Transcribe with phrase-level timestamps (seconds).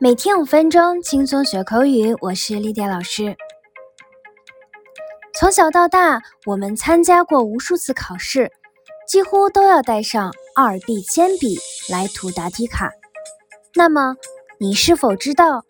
[0.00, 2.14] 每天五分钟，轻松学口语。
[2.20, 3.36] 我是丽迪老师。
[5.34, 8.52] 从小到大，我们参加过无数次考试，
[9.08, 11.58] 几乎都要带上二 B 铅笔
[11.88, 12.92] 来涂答题卡。
[13.74, 14.14] 那么，
[14.60, 15.64] 你是否知道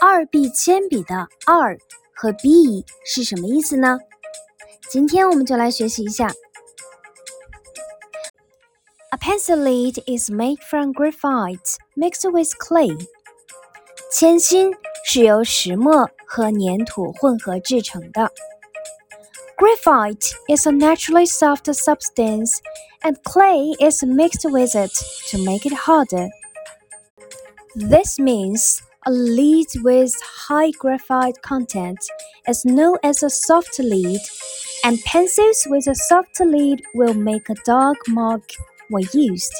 [0.00, 1.76] 二 B 铅笔的“二”
[2.14, 3.98] 和 “B” 是什么意思呢？
[4.88, 6.28] 今天我们就来学习一下。
[9.10, 12.96] A pencil lead is made from graphite mixed with clay.
[14.15, 14.71] 铅芯
[15.05, 18.31] 是由石墨和粘土混合制成的。
[19.57, 22.59] Graphite is a naturally soft substance,
[23.03, 24.91] and clay is mixed with it
[25.29, 26.29] to make it harder.
[27.75, 30.11] This means a lead with
[30.47, 31.99] high graphite content
[32.47, 34.21] is known as a soft lead,
[34.83, 38.43] and pencils with a soft lead will make a dark mark
[38.89, 39.53] when used.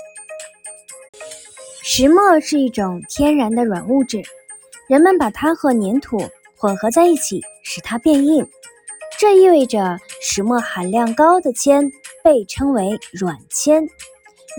[1.84, 4.22] 石墨是一种天然的软物质。
[4.88, 8.48] 人们把它和粘土混合在一起，使它变硬。
[9.20, 11.92] 这意味着石墨含量高的铅
[12.24, 13.88] 被称为软铅。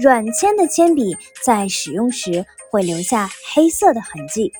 [0.01, 4.53] 软铅的铅笔在使用时会留下黑色的痕迹。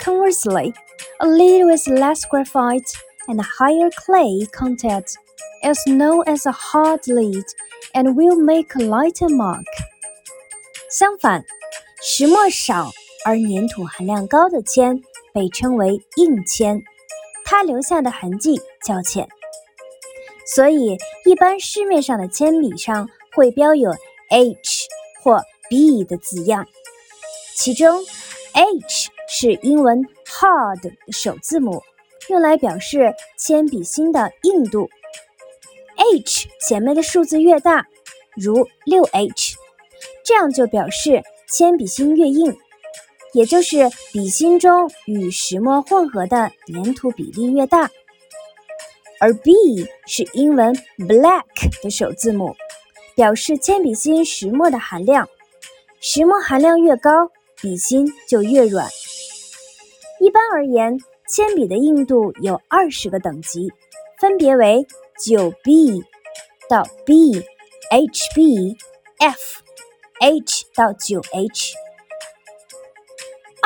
[0.00, 0.74] Conversely,
[1.18, 2.92] a lead with less graphite
[3.28, 5.14] and higher clay content
[5.62, 7.44] is known as a hard lead
[7.92, 9.64] and will make a lighter mark.
[10.90, 11.44] 相反，
[12.02, 12.90] 石墨少。
[13.25, 15.01] 而粘土含量高的铅
[15.33, 16.79] 被称为硬铅，
[17.43, 19.27] 它留下的痕迹较浅。
[20.45, 20.95] 所以，
[21.25, 23.89] 一般市面上的铅笔上会标有
[24.29, 24.87] H
[25.23, 26.67] 或 B 的字样，
[27.55, 27.99] 其中
[28.53, 31.81] H 是英文 hard 的首字母，
[32.29, 34.87] 用来表示铅笔芯的硬度。
[36.13, 37.87] H 前面的数字越大，
[38.35, 39.55] 如六 H，
[40.23, 42.55] 这样就表示铅笔芯越硬。
[43.35, 47.91] 也就是笔芯中与石墨混合的粘土比例越大，
[49.19, 49.51] 而 B
[50.07, 51.43] 是英文 black
[51.83, 52.55] 的首字母，
[53.13, 55.27] 表示铅笔芯石墨的含量。
[55.99, 57.29] 石墨含量越高，
[57.61, 58.87] 笔芯就越软。
[60.21, 60.97] 一般而言，
[61.27, 63.67] 铅笔的硬度有二十个等级，
[64.17, 64.87] 分别为
[65.21, 66.01] 九 B
[66.69, 67.43] 到 B，HB，F，H
[70.73, 71.73] 到九 H。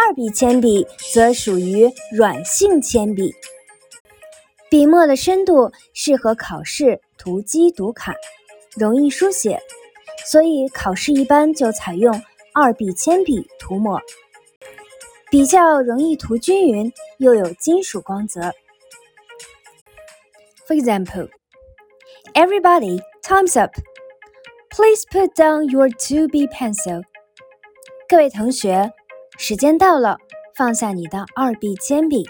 [0.01, 3.35] 二 B 铅笔则属于软性铅笔，
[4.69, 8.15] 笔墨的深度适合考试涂机读卡，
[8.77, 9.59] 容易书写，
[10.25, 12.19] 所以考试一般就采用
[12.53, 14.01] 二 B 铅笔涂抹，
[15.29, 18.53] 比较容易涂均匀，又有金属光泽。
[20.65, 21.27] For example,
[22.35, 23.73] everybody, time's up.
[24.69, 27.03] Please put down your 2B pencil.
[28.07, 28.93] 各位同学。
[29.41, 30.17] 时间到了，
[30.53, 32.27] 放下你的二 B 铅笔。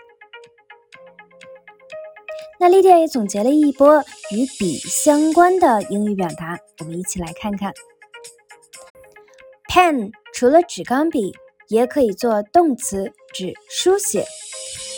[2.60, 7.74] 那莉迪亚也总结了一波与笔相关的英语表达，我们一起来看看。
[9.68, 11.34] Pen 除了指钢笔，
[11.68, 14.24] 也可以做动词，指书写。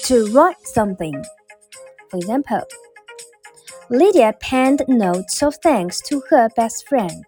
[0.08, 1.24] To write something.
[2.10, 2.66] For example,
[3.90, 7.24] Lydia penned notes of thanks to her best friend.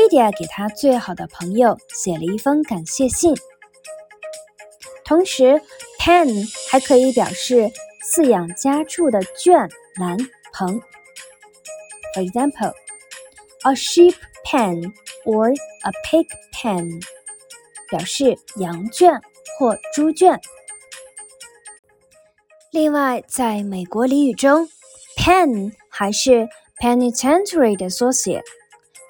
[0.00, 3.36] 菲迪亚给他最好的朋友写了一封感谢信。
[5.04, 5.60] 同时
[5.98, 7.70] pen 还可以表示
[8.02, 9.54] 饲养家畜的圈
[9.96, 10.16] 栏
[10.54, 10.80] 棚
[12.14, 12.72] for example
[13.64, 14.90] a sheep pen
[15.26, 17.02] or a pig pen
[17.90, 19.12] 表示羊圈
[19.58, 20.40] 或猪圈。
[22.70, 24.66] 另外在美国俚语中
[25.18, 28.42] pen 还是 penitentiary 的缩写。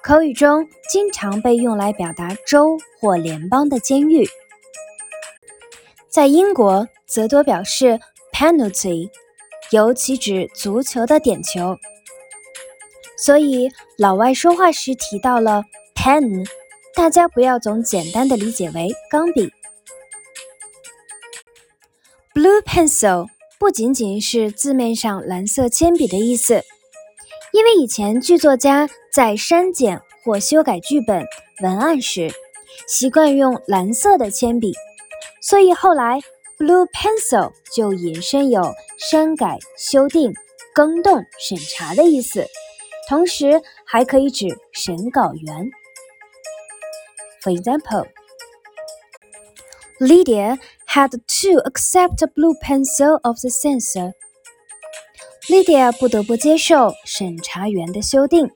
[0.03, 4.27] 口语中经常被用来表达州或联邦的监狱，
[6.09, 7.99] 在英国则多表示
[8.33, 9.11] penalty，
[9.69, 11.77] 尤其指足球的点球。
[13.15, 15.63] 所以老外说话时提到了
[15.93, 16.49] pen，
[16.95, 19.51] 大家不要总简单的理解为钢笔。
[22.33, 23.27] Blue pencil
[23.59, 26.63] 不仅仅是字面上蓝色铅笔的意思。
[27.53, 31.25] 因为以前剧作家在删减或修改剧本
[31.61, 32.31] 文案时，
[32.87, 34.73] 习惯用蓝色的铅笔，
[35.41, 36.21] 所以后来
[36.57, 40.33] blue pencil 就引申有删改、修订、
[40.73, 42.45] 更动、审查的意思，
[43.09, 45.69] 同时还可以指审稿员。
[47.43, 48.07] For example,
[49.99, 50.57] Lydia
[50.87, 54.13] had to accept a blue pencil of the censor.
[55.51, 58.49] Lydia 不得不接受审查员的修订。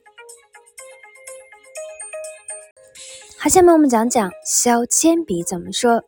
[3.38, 6.02] 好，下面我们讲讲削铅笔怎么说。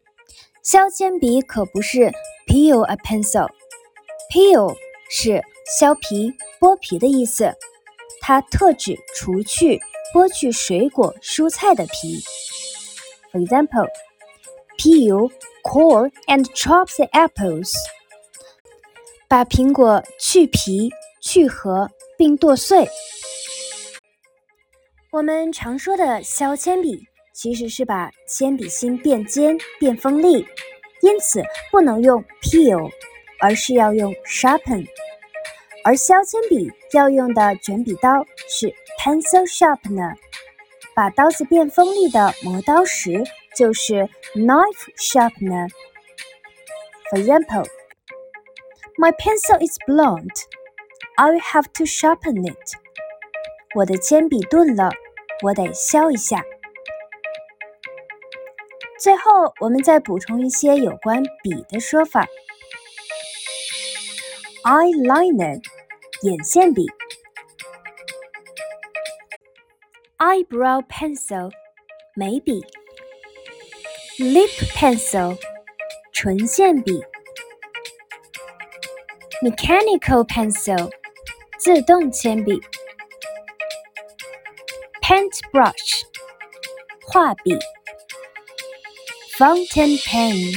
[0.62, 2.10] 削铅笔可不是
[2.46, 4.74] peel a pencil，peel
[5.10, 5.44] 是
[5.78, 7.52] 削皮、剥皮的意思，
[8.22, 9.78] 它特指除去、
[10.14, 12.18] 剥去水果、蔬菜的皮。
[13.30, 13.88] For example,
[14.78, 15.30] peel,
[15.62, 17.74] core, and chop the apples。
[19.28, 20.90] 把苹果去皮、
[21.20, 22.88] 去核并剁碎。
[25.12, 27.06] 我们常说的削铅笔。
[27.34, 30.44] 其实是把铅笔芯变尖、变锋利，
[31.02, 31.40] 因此
[31.70, 32.90] 不能用 peel，
[33.38, 34.84] 而是要用 sharpen。
[35.84, 38.10] 而削铅笔要用的卷笔刀
[38.48, 40.16] 是 pencil sharpener，
[40.96, 43.22] 把刀子变锋利的磨刀石
[43.56, 45.70] 就是 knife sharpener。
[47.08, 47.68] For example,
[48.97, 50.47] my pencil is blunt.
[51.15, 52.75] I will have to sharpen it.
[53.75, 54.91] 我的铅笔钝了，
[55.43, 56.43] 我得削一下。
[58.99, 62.27] 最后，我们再补充一些有关笔的说法：
[64.63, 65.61] eyeliner，
[66.21, 66.85] 眼线笔；
[70.17, 71.51] eyebrow pencil，
[72.15, 72.63] 眉笔；
[74.19, 75.37] lip pencil，
[76.13, 77.03] 唇线笔
[79.41, 80.91] ；mechanical pencil，
[81.59, 82.59] 自动铅笔；
[85.01, 86.03] paintbrush，
[87.07, 87.57] 画笔。
[89.37, 90.55] Fountain pen，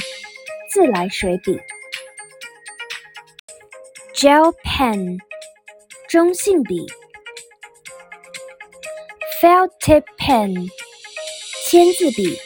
[0.71, 1.59] 自来水笔。
[4.13, 5.17] Gel pen，
[6.07, 6.85] 中性笔。
[9.41, 10.69] Felt tip pen，
[11.65, 12.39] 签字笔。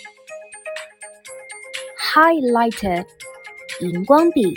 [1.97, 3.05] Highlighter，
[3.79, 4.53] 荧光笔。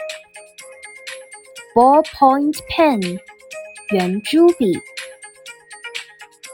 [1.79, 3.21] Ballpoint pen，
[3.91, 4.79] 圆珠笔。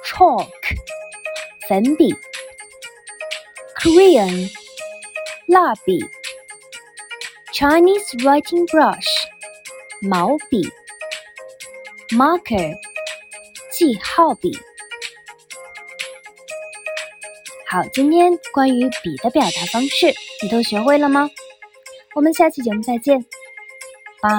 [0.04, 0.48] Chalk，
[1.68, 2.14] 粉笔。
[3.78, 4.50] Crayon。
[5.46, 5.98] 蜡笔，
[7.52, 9.04] Chinese writing brush，
[10.00, 10.70] 毛笔，
[12.10, 12.78] marker，
[13.72, 14.56] 记号笔。
[17.66, 21.28] 好，今天关于笔的表达方式，你都学会了吗？
[22.14, 23.20] 我们下期节目再见，
[24.20, 24.30] 拜。